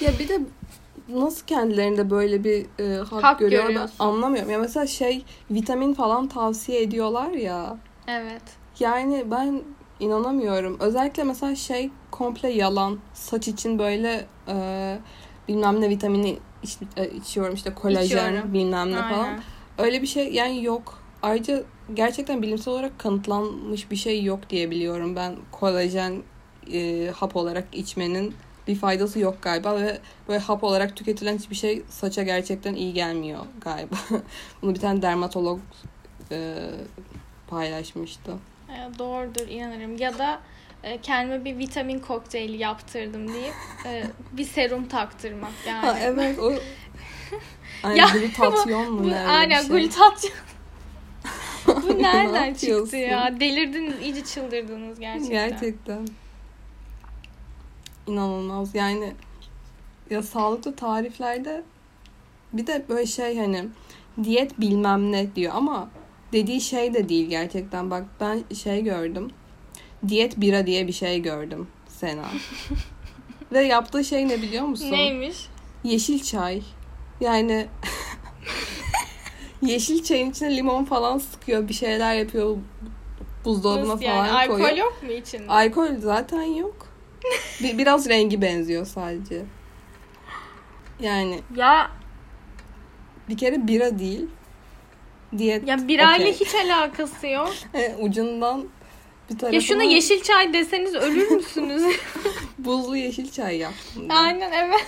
[0.00, 0.40] Ya bir de
[1.08, 4.50] nasıl kendilerinde böyle bir e, hak, Hak görüyorlar ben anlamıyorum.
[4.50, 7.76] Ya mesela şey vitamin falan tavsiye ediyorlar ya.
[8.08, 8.42] Evet.
[8.80, 9.62] Yani ben
[10.00, 10.76] inanamıyorum.
[10.80, 12.98] Özellikle mesela şey komple yalan.
[13.14, 14.98] Saç için böyle e,
[15.48, 18.52] bilmem ne vitamini iç, e, içiyorum işte kolajen İçiyorum.
[18.54, 19.24] bilmem ne falan.
[19.24, 19.40] Aynen.
[19.78, 21.02] Öyle bir şey yani yok.
[21.22, 21.62] Ayrıca
[21.94, 25.16] gerçekten bilimsel olarak kanıtlanmış bir şey yok diye biliyorum.
[25.16, 26.22] Ben kolajen
[26.72, 28.34] e, hap olarak içmenin
[28.66, 29.98] bir faydası yok galiba ve
[30.28, 33.96] böyle hap olarak tüketilen hiçbir şey saça gerçekten iyi gelmiyor galiba.
[34.62, 35.60] Bunu bir tane dermatolog
[36.32, 36.56] e,
[37.48, 38.32] paylaşmıştı.
[38.68, 39.96] E, doğrudur inanırım.
[39.96, 40.40] Ya da
[40.82, 43.54] e, kendime bir vitamin kokteyli yaptırdım deyip
[43.86, 45.86] e, bir serum taktırmak yani.
[45.86, 46.52] Ha evet o
[47.82, 49.68] Ay, Ya, glutatyon mu Bu, aynen şey.
[49.70, 50.32] glutatyon.
[51.66, 53.40] Bu Ne nereden çıktı ya?
[53.40, 55.48] Delirdiniz, iyice çıldırdınız gerçekten.
[55.48, 56.08] Gerçekten.
[58.06, 58.74] İnanılmaz.
[58.74, 59.12] Yani
[60.10, 61.62] ya sağlıklı tariflerde
[62.52, 63.68] bir de böyle şey hani
[64.24, 65.90] diyet bilmem ne diyor ama
[66.32, 67.90] dediği şey de değil gerçekten.
[67.90, 69.30] Bak ben şey gördüm.
[70.08, 72.24] Diyet bira diye bir şey gördüm Sena.
[73.52, 74.92] Ve yaptığı şey ne biliyor musun?
[74.92, 75.48] Neymiş?
[75.84, 76.62] Yeşil çay.
[77.20, 77.66] Yani
[79.62, 82.56] yeşil çayın içine limon falan sıkıyor, bir şeyler yapıyor.
[83.44, 84.30] Buzdolabına Nasıl falan yani?
[84.30, 84.76] Alkol koyuyor.
[84.76, 85.48] yok mu içinde?
[85.48, 86.88] Alkol zaten yok.
[87.62, 89.42] Bir, biraz rengi benziyor sadece.
[91.00, 91.90] Yani Ya
[93.28, 94.26] bir kere bira değil.
[95.38, 95.68] Diyet.
[95.68, 96.32] ya birayla okey.
[96.40, 97.54] hiç alakası yok.
[97.74, 98.64] E, ucundan
[99.30, 101.82] bir tarafına ya şuna yeşil çay deseniz ölür müsünüz?
[102.58, 104.08] buzlu yeşil çay yaptım.
[104.08, 104.14] ben.
[104.14, 104.86] Aynen evet.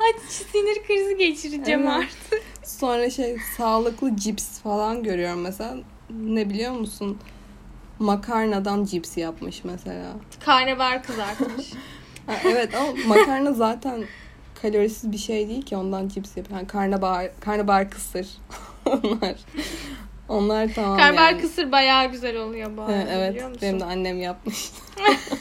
[0.00, 1.90] Ay sinir krizi geçireceğim Evet.
[2.30, 2.42] artık.
[2.64, 5.76] Sonra şey sağlıklı cips falan görüyorum mesela.
[6.10, 7.18] Ne biliyor musun?
[8.04, 10.12] Makarnadan cips yapmış mesela.
[10.44, 11.70] Karnabahar kızartmış.
[12.26, 14.04] Ha, evet ama makarna zaten
[14.62, 16.58] kalorisiz bir şey değil ki ondan cips yapıyor.
[16.58, 18.26] Yani karnabahar, karnabahar kısır.
[18.86, 19.34] onlar.
[20.28, 21.40] Onlar tamam Karnabahar yani.
[21.42, 23.62] kısır bayağı güzel oluyor bu arada evet biliyor musun?
[23.62, 24.70] benim de annem yapmış.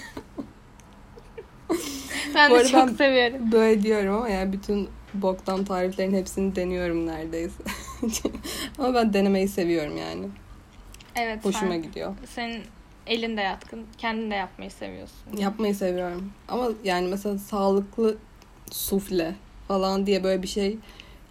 [2.35, 3.51] Ben Bu de çok ben- severim.
[3.51, 7.63] Böyle diyorum ama yani bütün boktan tariflerin hepsini deniyorum neredeyse.
[8.79, 10.25] ama ben denemeyi seviyorum yani.
[11.15, 12.15] Evet Hoşuma sen, gidiyor.
[12.25, 12.63] senin
[13.07, 13.85] elin de yatkın.
[13.97, 15.37] Kendin de yapmayı seviyorsun.
[15.37, 16.31] Yapmayı seviyorum.
[16.47, 18.17] Ama yani mesela sağlıklı
[18.71, 19.35] sufle
[19.67, 20.77] falan diye böyle bir şey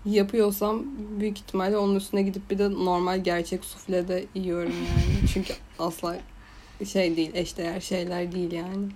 [0.04, 0.82] yapıyorsam
[1.20, 5.28] büyük ihtimalle onun üstüne gidip bir de normal gerçek sufle de yiyorum yani.
[5.34, 6.16] Çünkü asla
[6.92, 8.88] şey değil, eşdeğer şeyler değil yani.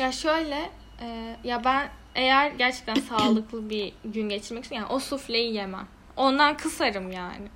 [0.00, 5.54] Ya şöyle e, ya ben eğer gerçekten sağlıklı bir gün geçirmek istiyorum yani o sufleyi
[5.54, 5.86] yemem.
[6.16, 7.48] Ondan kısarım yani.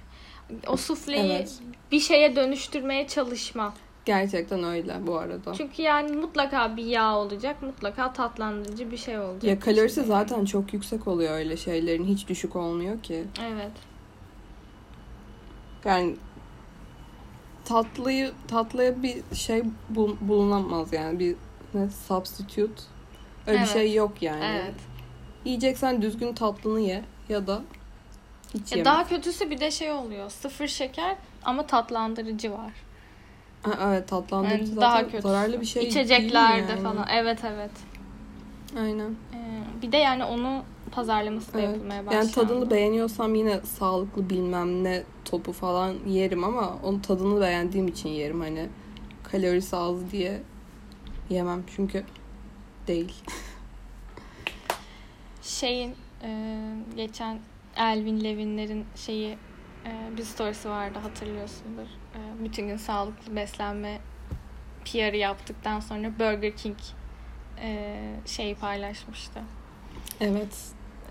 [0.69, 1.59] O sufleyi Evet.
[1.93, 3.75] bir şeye dönüştürmeye çalışmam.
[4.05, 5.55] Gerçekten öyle bu arada.
[5.55, 7.63] Çünkü yani mutlaka bir yağ olacak.
[7.63, 9.45] Mutlaka tatlandırıcı bir şey olacak.
[9.45, 10.07] Ya kalorisi içinde.
[10.07, 12.05] zaten çok yüksek oluyor öyle şeylerin.
[12.05, 13.25] Hiç düşük olmuyor ki.
[13.53, 13.73] Evet.
[15.85, 16.17] Yani
[17.65, 21.37] tatlıyı tatlıya bir şey bul- bulunamaz yani bir
[21.75, 22.83] ne substitute
[23.47, 23.69] öyle Evet.
[23.69, 24.45] bir şey yok yani.
[24.45, 24.75] Evet.
[25.45, 27.63] Yiyeceksen düzgün tatlını ye ya da
[28.55, 28.85] hiç Ya yeme.
[28.85, 30.31] daha kötüsü bir de şey oluyor.
[30.31, 32.73] Sıfır şeker ama tatlandırıcı var.
[33.63, 35.23] Ha, evet tatlandırıcı Yani zaten daha kötüsü.
[35.29, 36.83] zararlı bir şey İçeceklerde değil yani.
[36.83, 37.07] falan.
[37.13, 37.71] Evet evet.
[38.79, 39.11] Aynen.
[39.35, 41.71] Ee, bir de yani onu pazarlaması da Evet.
[41.75, 42.15] yapılmaya başlandı.
[42.25, 48.09] Yani tadını beğeniyorsam yine sağlıklı bilmem ne topu falan yerim ama onun tadını beğendiğim için
[48.09, 48.69] yerim hani
[49.25, 50.43] kalorisi az diye
[51.31, 52.05] yemem çünkü
[52.87, 53.15] değil.
[55.43, 56.57] Şeyin e,
[56.97, 57.39] geçen
[57.77, 59.39] Elvin Levin'lerin şeyi
[59.87, 61.83] e, bir storiesi vardı hatırlıyorsundur.
[62.15, 63.99] E, bütün gün sağlıklı beslenme
[64.85, 66.77] PR'ı yaptıktan sonra Burger King
[67.63, 69.41] e, şeyi paylaşmıştı.
[70.21, 70.59] Evet.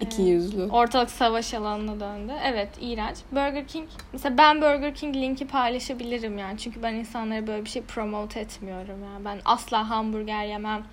[0.02, 0.63] İki Ee, yüzlü.
[0.63, 2.34] Ortalık savaş alanına döndü.
[2.43, 3.17] Evet iğrenç.
[3.32, 6.58] Burger King mesela ben Burger King linki paylaşabilirim yani.
[6.58, 9.26] Çünkü ben insanlara böyle bir şey promote etmiyorum yani.
[9.26, 10.84] Ben asla hamburger yemem.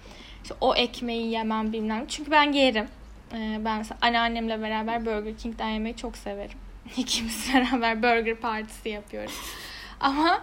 [0.42, 2.06] İşte o ekmeği yemem bilmem.
[2.08, 2.86] Çünkü ben yerim.
[3.32, 6.58] Ee, ben mesela anneannemle beraber Burger King'den yemeyi çok severim.
[6.96, 9.40] İkimiz beraber burger partisi yapıyoruz.
[10.00, 10.42] Ama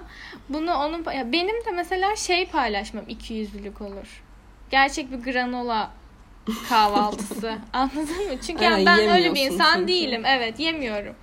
[0.49, 4.23] bunu onun ya benim de mesela şey paylaşmam iki yüzlülük olur.
[4.71, 5.91] Gerçek bir granola
[6.69, 7.57] kahvaltısı.
[7.73, 8.41] Anladın mı?
[8.47, 9.87] Çünkü yani Aynen, ben öyle bir insan çünkü.
[9.87, 10.23] değilim.
[10.25, 11.15] Evet yemiyorum.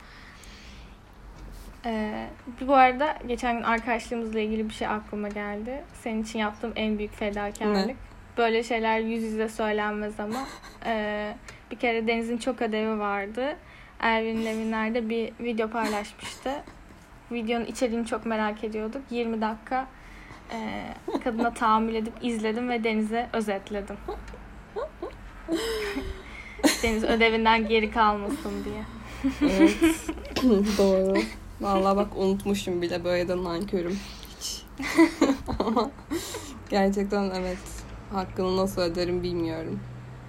[1.87, 2.27] Ee,
[2.61, 5.85] bu arada geçen gün arkadaşlığımızla ilgili bir şey aklıma geldi.
[6.03, 7.87] Senin için yaptığım en büyük fedakarlık.
[7.87, 7.94] Ne?
[8.38, 10.47] Böyle şeyler yüz yüze söylenmez ama
[10.87, 11.35] ee,
[11.71, 13.57] bir kere Deniz'in çok ödevi vardı.
[14.01, 16.51] Ervin Levinler'de bir video paylaşmıştı.
[17.33, 19.03] Videonun içeriğini çok merak ediyorduk.
[19.11, 19.87] 20 dakika
[20.53, 23.97] ee, kadına tahammül edip izledim ve Deniz'e özetledim.
[26.83, 28.85] Deniz ödevinden geri kalmasın diye.
[29.43, 29.77] Evet.
[30.79, 31.14] Doğru.
[31.61, 33.99] Vallahi bak unutmuşum bile böyle de nankörüm.
[34.40, 34.62] Hiç.
[35.59, 35.90] Ama
[36.71, 37.80] gerçekten evet.
[38.12, 39.81] Hakkını nasıl öderim bilmiyorum.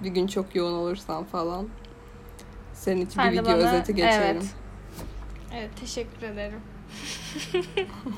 [0.04, 1.68] bir gün çok yoğun olursan falan.
[2.74, 4.36] Senin için Sen bir de video bana- özeti geçerim.
[4.36, 4.54] Evet.
[5.54, 6.60] Evet teşekkür ederim.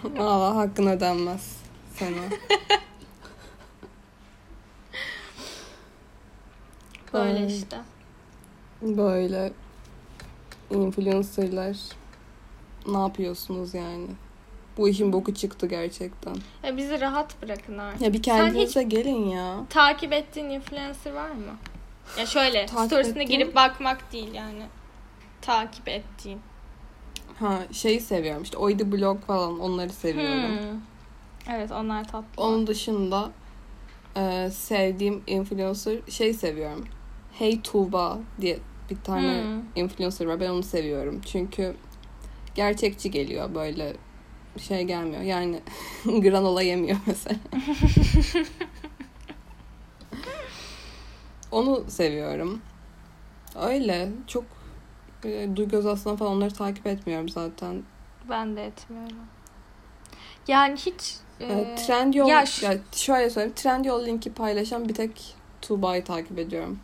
[0.16, 1.56] Valla hakkın ödenmez
[1.96, 2.10] sana.
[7.12, 7.80] Böyle işte.
[8.82, 9.52] Böyle
[10.70, 11.76] influencerlar
[12.86, 14.06] ne yapıyorsunuz yani?
[14.76, 16.34] Bu işin boku çıktı gerçekten.
[16.62, 18.00] Ya bizi rahat bırakın artık.
[18.02, 19.56] Ya bir kendinize gelin ya.
[19.70, 21.56] Takip ettiğin influencer var mı?
[22.18, 24.62] Ya şöyle storiesine girip bakmak değil yani.
[25.42, 26.40] Takip ettiğin.
[27.38, 30.58] Ha şeyi seviyorum işte Oydu Blog falan onları seviyorum.
[30.58, 30.80] Hmm.
[31.54, 32.42] Evet onlar tatlı.
[32.42, 33.30] Onun dışında
[34.16, 36.84] e, sevdiğim influencer şey seviyorum.
[37.32, 38.58] Hey Tuğba diye
[38.90, 39.62] bir tane Hmm.
[39.76, 40.40] influencer var.
[40.40, 41.20] Ben onu seviyorum.
[41.26, 41.74] Çünkü
[42.54, 43.92] gerçekçi geliyor böyle
[44.58, 45.22] şey gelmiyor.
[45.22, 45.60] Yani
[46.04, 47.36] granola yemiyor mesela.
[51.50, 52.62] onu seviyorum.
[53.62, 54.44] Öyle çok
[55.24, 57.82] e, Duygu Özaslan falan onları takip etmiyorum zaten.
[58.30, 59.16] Ben de etmiyorum.
[60.48, 63.54] Yani hiç E, e, Trendyol, ya ya şu- şöyle söyleyeyim.
[63.56, 66.78] Trendyol linki paylaşan bir tek Tuğba'yı takip ediyorum.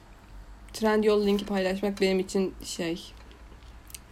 [0.73, 3.13] Trendyol linki paylaşmak benim için şey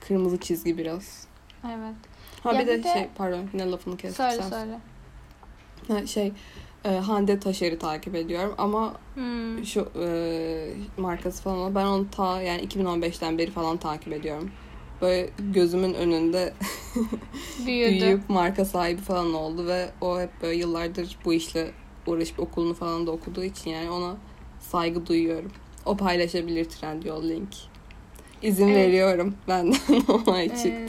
[0.01, 1.27] kırmızı çizgi biraz.
[1.67, 1.95] evet.
[2.43, 4.25] Ha Ya bir de, şey pardon yine lafını kestim.
[4.25, 4.51] Söyle sen.
[4.51, 4.79] söyle.
[5.89, 6.33] Ha, şey
[6.85, 9.65] e, Hande Taşer'i takip ediyorum ama Hmm.
[9.65, 14.51] şu e, markası falan ben onu ta yani 2015'ten beri falan takip ediyorum.
[15.01, 16.53] Böyle gözümün önünde
[17.67, 18.01] Büyüdü.
[18.01, 21.71] büyüyüp marka sahibi falan oldu ve o hep böyle yıllardır bu işle
[22.07, 24.17] uğraşıp okulunu falan da okuduğu için yani ona
[24.61, 25.53] saygı duyuyorum.
[25.87, 27.49] O paylaşabilir Trendyol link.
[28.43, 28.77] İzin Evet.
[28.77, 29.79] veriyorum benden
[30.27, 30.69] onay çıktı.
[30.71, 30.89] Ee,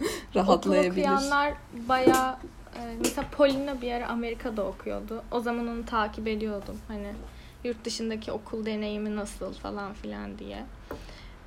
[0.30, 0.90] okul Rahatlayabilir.
[0.90, 1.54] okuyanlar
[1.88, 2.36] bayağı
[2.76, 5.22] e, mesela Polina bir ara Amerika'da okuyordu.
[5.30, 6.78] O zaman onu takip ediyordum.
[6.88, 7.12] Hani
[7.64, 10.64] yurt dışındaki okul deneyimi nasıl falan filan diye.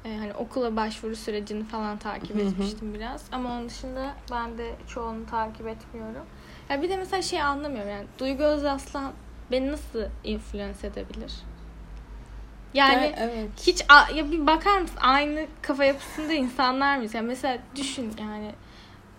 [0.06, 3.24] E, hani okula başvuru sürecini falan takip etmiştim biraz.
[3.32, 6.26] Ama onun dışında ben de çoğunu takip etmiyorum.
[6.70, 9.12] Ya bir de mesela şey anlamıyorum yani Duygu Özaslan
[9.52, 11.34] beni nasıl influence edebilir?
[12.74, 13.50] Yani Ya, evet.
[13.68, 13.82] hiç
[14.16, 17.14] ya bir bakar mısın aynı kafa yapısında insanlar mıyız?
[17.14, 18.52] Yani mesela düşün yani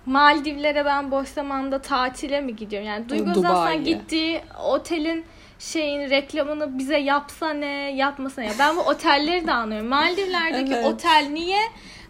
[0.07, 2.89] Maldivlere ben boş zamanda tatile mi gidiyorum?
[2.89, 5.25] Yani Duygu Özaslan gittiği otelin
[5.59, 8.51] şeyin reklamını bize yapsa ne yapmasa ne.
[8.59, 9.89] Ben bu otelleri de anlıyorum.
[9.89, 10.85] Maldivler'deki Evet.
[10.87, 11.61] otel niye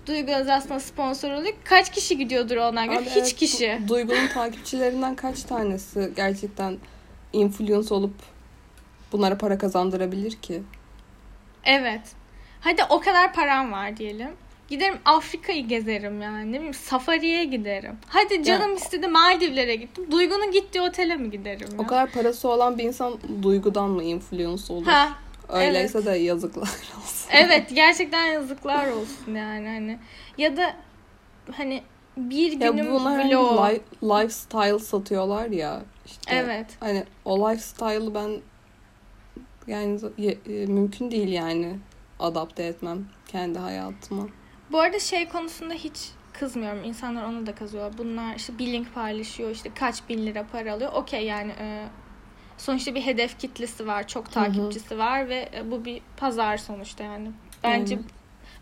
[0.07, 1.55] Duygu Özaslan sponsor oluyor?
[1.65, 2.97] Kaç kişi gidiyordur ona göre?
[2.99, 3.65] Abi Hiç evet, kişi.
[3.65, 6.77] Du- Duygu'nun takipçilerinden kaç tanesi gerçekten
[7.33, 8.15] influence olup
[9.13, 10.63] bunlara para kazandırabilir ki?
[11.65, 12.01] Evet.
[12.61, 14.29] Hadi o kadar param var diyelim.
[14.69, 16.53] Giderim Afrika'yı gezerim yani.
[16.53, 17.99] Ne bileyim safariye giderim.
[18.09, 20.07] Hadi canım istedi Maldivlere gittim.
[20.11, 21.79] Duygu'nun gittiği otele mi giderim ya?
[21.79, 24.87] O kadar parası olan bir insan Duygu'dan mı influence olur?
[24.87, 25.09] Ha,
[25.49, 26.63] Öyleyse de yazıklar
[27.03, 27.29] olsun.
[27.31, 29.99] evet gerçekten yazıklar olsun yani hani.
[30.39, 30.77] Ya da
[31.53, 31.83] hani
[32.17, 33.59] bir Ya günüm hani vlog.
[33.71, 35.83] li- lifestyle satıyorlar ya.
[36.07, 36.35] işte.
[36.35, 36.67] Evet.
[36.81, 38.31] Hani o lifestyle'ı ben
[39.67, 41.79] yani e, mümkün değil yani
[42.19, 44.27] adapte etmem kendi hayatıma.
[44.73, 46.85] Bu arada şey konusunda hiç kızmıyorum.
[46.85, 47.93] İnsanlar onu da kazıyor.
[47.99, 49.51] Bunlar işte bir link paylaşıyor.
[49.51, 50.93] işte kaç bin lira para alıyor.
[50.93, 51.87] Okey yani e,
[52.59, 54.07] sonuçta bir hedef kitlesi var.
[54.09, 57.31] Çok takipçisi var ve e, bu bir pazar sonuçta yani.
[57.65, 58.09] Bence Aynen.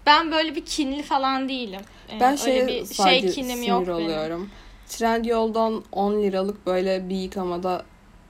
[0.06, 1.80] ben böyle bir kinli falan değilim.
[2.12, 3.94] E, Ben öyle şeye bir şey kinim yok benim.
[3.94, 4.50] oluyorum.
[4.88, 7.84] Trendyol'dan 10 liralık böyle bir yıkamada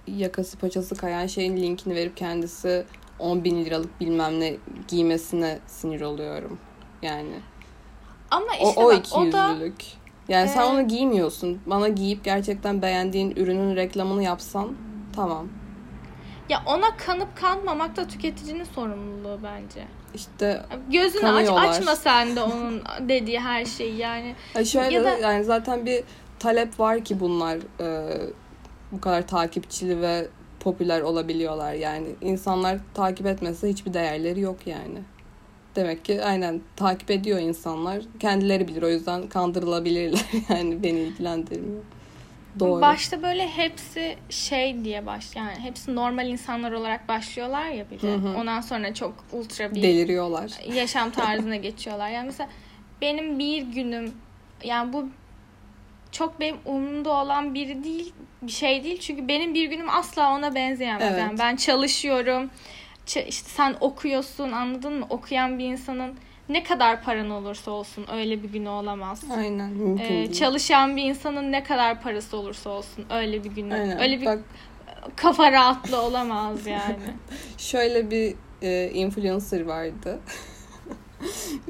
[0.07, 2.85] yakası paçası kayan şeyin linkini verip kendisi
[3.19, 4.55] 10 bin liralık bilmem ne
[4.89, 6.59] giymesine sinir oluyorum.
[7.03, 7.35] Yani
[8.31, 9.57] Ama o, işte o bak, iki o da.
[10.29, 11.61] Yani sen Ee, onu giymiyorsun.
[11.67, 14.69] Bana giyip gerçekten beğendiğin ürünün reklamını yapsan
[15.17, 15.49] tamam.
[16.49, 19.85] ya ona kanıp kanmamak da tüketicinin sorumluluğu bence.
[20.15, 24.35] İşte Gözünü aç açma sen de onun dediği her şeyi yani.
[24.55, 26.05] Ha şöyle Ya da- yani zaten bir
[26.39, 28.17] talep var ki bunlar e,
[28.93, 30.29] bu kadar takipçili ve
[30.61, 32.07] popüler olabiliyorlar yani.
[32.21, 34.99] insanlar takip etmese hiçbir değerleri yok yani.
[35.77, 38.03] Demek ki aynen takip ediyor insanlar.
[38.21, 41.83] Kendileri bilir o yüzden kandırılabilirler yani beni ilgilendirmiyor.
[42.61, 42.81] Doğru.
[42.81, 48.13] Başta böyle hepsi şey diye baş yani hepsi normal insanlar olarak başlıyorlar ya bir de.
[48.13, 48.37] Hı hı.
[48.39, 50.51] Ondan sonra çok ultra bir Deliriyorlar.
[50.75, 52.11] yaşam tarzına geçiyorlar.
[52.11, 52.51] Yani mesela
[53.01, 54.13] benim bir günüm
[54.65, 55.09] yani bu
[56.13, 59.01] çok benim umurumda olan biri değil bir şey değil.
[59.01, 61.09] Çünkü benim bir günüm asla ona benzeyemez.
[61.11, 61.21] Evet.
[61.21, 62.51] Yani ben çalışıyorum.
[63.07, 65.07] işte sen okuyorsun anladın mı?
[65.11, 66.15] Okuyan bir insanın
[66.49, 69.23] ne kadar paran olursa olsun öyle bir günü olamaz.
[69.37, 70.33] Aynen mümkün Ee, değil.
[70.33, 74.01] çalışan bir insanın ne kadar parası olursa olsun öyle bir günü Aynen.
[74.03, 74.39] öyle bir Bak
[75.17, 76.97] kafa rahatlığı olamaz yani.
[77.59, 80.21] şöyle bir e, influencer vardı.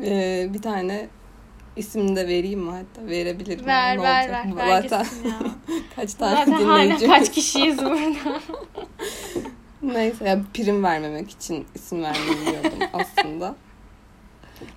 [0.04, 1.08] E, bir tane
[1.76, 3.06] ismini de vereyim mi hatta?
[3.10, 3.66] Verebilirim.
[3.66, 4.56] Ver Ne ver ver.
[4.56, 5.06] Ver Zaten
[5.96, 7.06] kaç tane Zaten dinleyici.
[7.06, 8.40] kaç kişiyiz burada.
[9.82, 13.54] Neyse ya prim vermemek için isim vermeliyordum aslında.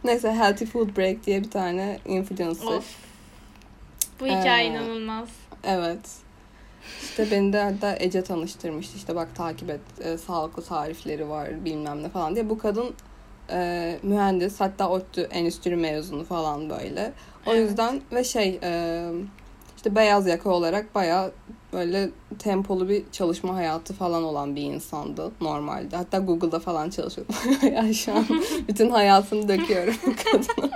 [0.03, 2.67] Neyse Healthy Food Break diye bir tane influencer.
[2.67, 2.95] of.
[4.19, 5.29] Bu hikaye Ee, inanılmaz.
[5.63, 5.99] Evet.
[7.01, 8.97] İşte beni de hatta Ece tanıştırmıştı.
[8.97, 12.49] İşte bak takip et e, sağlıklı tarifleri var bilmem ne falan diye.
[12.49, 12.95] Bu kadın
[13.51, 17.11] e, mühendis hatta ODTÜ endüstri mezunu falan böyle.
[17.45, 17.69] O Evet.
[17.69, 19.05] yüzden ve şey e,
[19.77, 21.31] işte beyaz yaka olarak bayağı
[21.73, 25.95] böyle tempolu bir çalışma hayatı falan olan bir insandı normalde.
[25.95, 27.33] Hatta Google'da falan çalışıyordu.
[27.75, 28.25] ya şu an
[28.67, 30.69] bütün hayatını döküyorum kadına.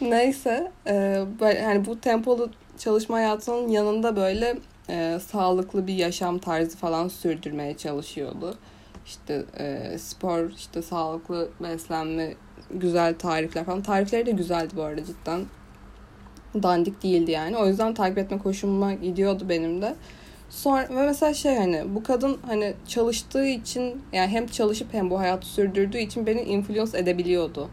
[0.00, 4.58] Neyse, e, böyle hani bu tempolu çalışma hayatının yanında böyle
[4.90, 8.54] e, sağlıklı bir yaşam tarzı falan sürdürmeye çalışıyordu.
[9.08, 12.34] İşte e, spor, işte sağlıklı beslenme,
[12.70, 13.82] güzel tarifler falan.
[13.82, 15.44] Tarifleri de güzeldi bu arada cidden.
[16.62, 17.56] Dandik değildi yani.
[17.56, 19.94] O yüzden takip etme hoşuma gidiyordu benim de.
[20.50, 25.18] Sonra ve mesela şey hani bu kadın hani çalıştığı için yani hem çalışıp hem bu
[25.18, 27.68] hayatı sürdürdüğü için beni influence edebiliyordu.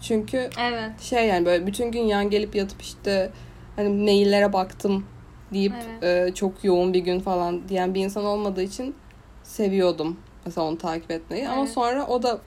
[0.00, 1.00] Çünkü Evet.
[1.00, 3.30] şey yani böyle bütün gün yan gelip yatıp işte
[3.76, 5.06] hani maillere baktım
[5.52, 8.94] deyip e, çok yoğun bir gün falan diyen bir insan olmadığı için
[9.42, 11.48] seviyordum mesela onu takip etmeyi.
[11.48, 11.70] Ama Evet.
[11.70, 12.38] sonra o da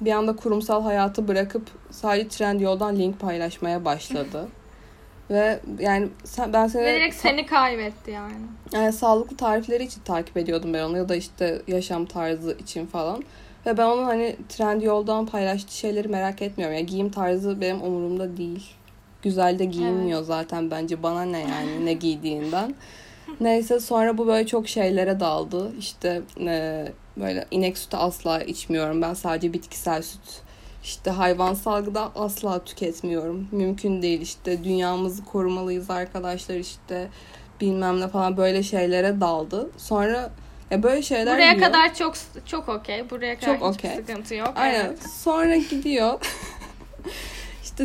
[0.00, 4.48] bir anda kurumsal hayatı bırakıp sadece Trendyol'dan link paylaşmaya başladı.
[5.30, 8.32] Ve yani sen, ben seni direkt seni kaybetti yani.
[8.72, 13.24] yani sağlıklı tarifleri için takip ediyordum ben onu ya da işte yaşam tarzı için falan.
[13.66, 16.76] Ve ben onun hani Trendyol'dan paylaştığı şeyleri merak etmiyorum.
[16.76, 18.70] Yani giyim tarzı benim umurumda değil.
[19.22, 21.02] Güzel de giyinmiyor zaten bence.
[21.02, 22.74] Bana ne yani ne giydiğinden.
[23.40, 25.72] Neyse sonra bu böyle çok şeylere daldı.
[25.78, 29.02] İşte e, böyle inek sütü asla içmiyorum.
[29.02, 30.42] Ben sadece bitkisel süt.
[30.84, 33.48] İşte hayvansal gıda asla tüketmiyorum.
[33.52, 37.08] Mümkün değil işte dünyamızı korumalıyız arkadaşlar işte
[37.60, 39.70] bilmem ne falan böyle şeylere daldı.
[39.76, 40.30] Sonra
[40.70, 41.66] ya böyle şeyler Buraya yiyor.
[41.66, 42.14] kadar çok
[42.46, 43.10] çok okey.
[43.10, 43.96] Buraya kadar Çok hiçbir okey.
[43.96, 44.52] sıkıntı yok.
[44.56, 44.84] Aynen.
[44.84, 44.98] Evet.
[45.22, 46.20] Sonra gidiyor.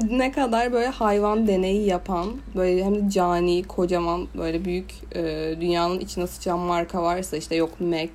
[0.02, 6.00] ne kadar böyle hayvan deneyi yapan, böyle hem de cani, kocaman, böyle büyük e, dünyanın
[6.00, 8.12] içine sıçan marka varsa işte yok Mac,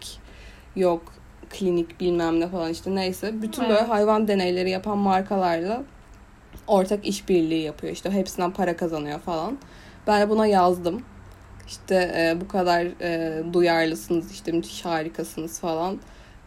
[0.76, 1.02] yok
[1.50, 3.42] klinik bilmem ne falan işte neyse.
[3.42, 3.88] Bütün böyle Evet.
[3.88, 5.82] hayvan deneyleri yapan markalarla
[6.66, 7.92] ortak işbirliği yapıyor.
[7.92, 9.58] İşte hepsinden para kazanıyor falan.
[10.06, 11.02] Ben de buna yazdım.
[11.66, 15.98] İşte e, bu kadar e, duyarlısınız, işte müthiş harikasınız falan.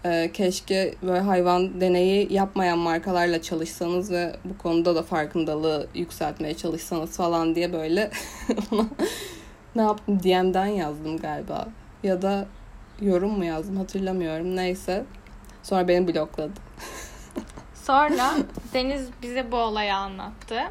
[0.05, 7.17] E, keşke böyle hayvan deneyi yapmayan markalarla çalışsanız ve bu konuda da farkındalığı yükseltmeye çalışsanız
[7.17, 8.11] falan diye böyle
[9.75, 11.67] ne yaptım DM'den yazdım galiba.
[12.03, 12.47] Ya da
[13.01, 14.55] yorum mu yazdım hatırlamıyorum.
[14.55, 15.05] Neyse.
[15.63, 16.53] Sonra beni blokladı.
[17.73, 18.33] Sonra
[18.73, 20.61] Deniz bize bu olayı anlattı.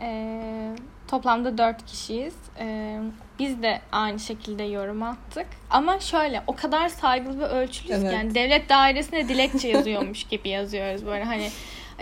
[0.00, 0.76] Ee,
[1.08, 2.34] toplamda dört kişiyiz.
[2.58, 3.00] Ee,
[3.38, 5.46] biz de aynı şekilde yorum attık.
[5.70, 8.12] Ama şöyle o kadar saygılı ve ölçülüyüz Evet.
[8.12, 11.50] yani devlet dairesine dilekçe yazıyormuş gibi yazıyoruz böyle hani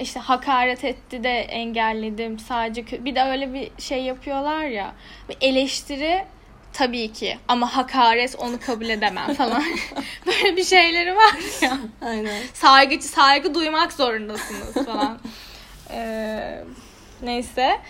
[0.00, 4.92] işte hakaret etti de engelledim sadece bir de öyle bir şey yapıyorlar ya
[5.28, 6.24] bir eleştiri
[6.72, 9.62] tabii ki ama hakaret onu kabul edemem falan
[10.26, 12.42] böyle bir şeyleri var ya Aynen.
[12.54, 15.18] saygı saygı duymak zorundasınız falan.
[15.90, 16.64] Ee,
[17.22, 17.80] neyse.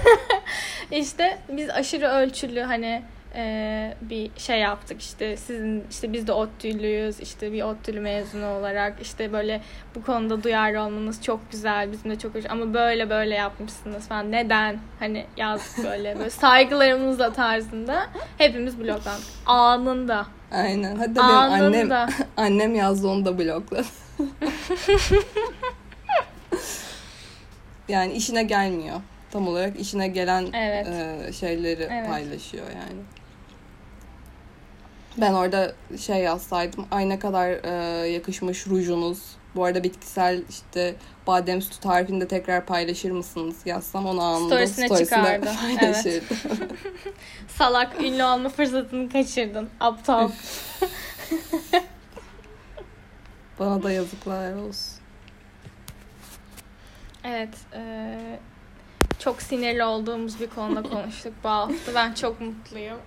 [0.90, 3.02] işte biz aşırı ölçülü hani
[3.34, 5.02] e, bir şey yaptık.
[5.02, 9.02] İşte sizin işte biz de ODTÜ'lüyüz işte bir ODTÜ'lü mezunu olarak.
[9.02, 9.60] İşte böyle
[9.94, 14.32] bu konuda duyarlı olmanız çok güzel bizim de çok hoş ama böyle böyle yapmışsınız falan.
[14.32, 14.78] Neden?
[14.98, 16.18] Hani yazdık böyle.
[16.18, 18.06] Böyle saygılarımızla tarzında
[18.38, 19.24] hepimiz bloklandık.
[19.46, 20.26] Anında.
[20.52, 20.96] Aynen.
[20.96, 23.86] Hatta benim annem anında annem yazdı onu da blokladı.
[27.90, 29.00] Yani işine gelmiyor.
[29.30, 30.86] Tam olarak işine gelen Evet.
[30.86, 32.08] e, şeyleri Evet.
[32.08, 33.00] paylaşıyor yani.
[35.16, 39.18] Ben orada şey yazsaydım ay ne kadar e, yakışmış rujunuz.
[39.54, 40.94] Bu arada bitkisel işte
[41.26, 45.50] badem sütü tarifini de tekrar paylaşır mısınız yazsam onu anında Storiesine storiesine çıkardı.
[45.80, 46.34] paylaşırdı.
[47.48, 49.68] Salak ünlü olma fırsatını kaçırdın.
[49.80, 50.30] Aptal.
[53.58, 54.99] Bana da yazıklar olsun.
[57.24, 57.54] Evet.
[57.74, 58.38] eee,
[59.18, 61.94] çok sinirli olduğumuz bir konuda konuştuk bu hafta.
[61.94, 62.98] Ben çok mutluyum.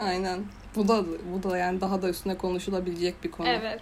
[0.00, 0.40] Aynen.
[0.76, 3.48] Bu da bu da yani daha da üstüne konuşulabilecek bir konu.
[3.48, 3.80] Evet.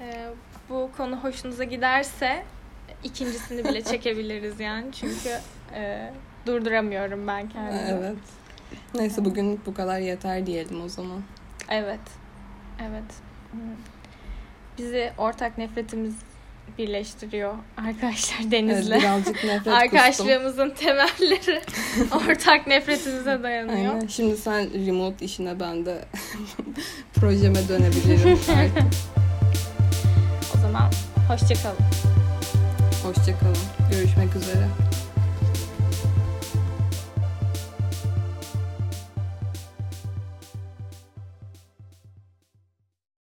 [0.00, 0.28] Eee,
[0.68, 2.44] bu konu hoşunuza giderse
[3.04, 4.92] ikincisini bile çekebiliriz yani.
[4.92, 5.38] Çünkü
[5.74, 6.12] eee,
[6.46, 7.80] durduramıyorum ben kendimi.
[7.90, 8.16] Evet.
[8.94, 11.22] Neyse bugün bu kadar yeter diyelim o zaman.
[11.70, 12.00] Evet.
[12.82, 13.14] Evet.
[14.78, 16.14] Bizi ortak nefretimiz
[16.78, 18.90] birleştiriyor arkadaşlar Evet, Deniz'le.
[18.90, 19.72] birazcık nefret kustum.
[19.72, 21.60] Arkadaşlığımızın temelleri
[22.28, 23.94] ortak nefretimize dayanıyor.
[23.94, 24.06] Aynen.
[24.06, 25.98] Şimdi sen remote işine ben de
[27.14, 28.92] projeme dönebilirim artık.
[30.56, 30.90] O zaman
[31.28, 31.76] hoşçakalın.
[33.04, 33.56] Hoşçakalın.